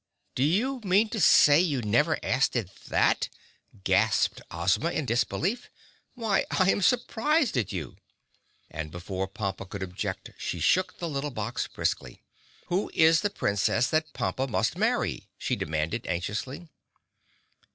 [0.33, 3.29] "Do you mean to say you never asked it that?"
[3.83, 5.69] gasped Ozma in disbelief.
[6.15, 7.97] "Why, I am surprised at you."
[8.71, 12.23] And before Pompa could object she shook the little box briskly.
[12.65, 16.67] "Who is the Princess that Pompa must marry?" she demanded anxiously.